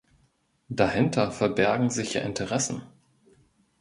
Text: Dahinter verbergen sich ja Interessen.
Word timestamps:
Dahinter 0.69 1.29
verbergen 1.31 1.91
sich 1.91 2.15
ja 2.15 2.21
Interessen. 2.21 2.81